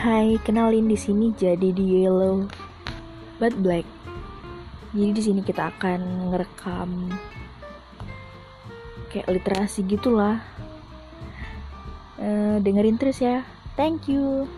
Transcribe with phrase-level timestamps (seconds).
[0.00, 2.48] Hai, kenalin di sini jadi di Yellow
[3.36, 3.84] but Black.
[4.96, 7.12] Jadi di sini kita akan ngerekam
[9.12, 10.40] kayak literasi gitulah.
[12.16, 13.44] Uh, dengerin terus ya.
[13.76, 14.48] Thank you.